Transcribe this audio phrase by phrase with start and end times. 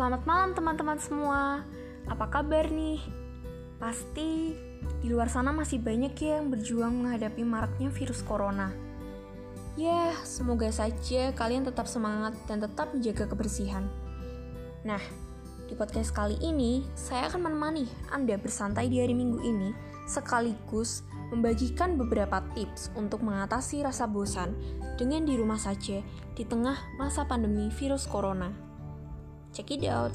[0.00, 1.60] selamat malam teman-teman semua.
[2.08, 3.04] Apa kabar nih?
[3.76, 4.56] Pasti
[5.04, 8.72] di luar sana masih banyak ya yang berjuang menghadapi maraknya virus corona.
[9.76, 13.92] Ya, semoga saja kalian tetap semangat dan tetap menjaga kebersihan.
[14.88, 15.04] Nah,
[15.68, 19.76] di podcast kali ini, saya akan menemani Anda bersantai di hari Minggu ini,
[20.08, 24.56] sekaligus membagikan beberapa tips untuk mengatasi rasa bosan
[24.96, 26.00] dengan di rumah saja
[26.32, 28.69] di tengah masa pandemi virus corona.
[29.60, 30.10] Check it out.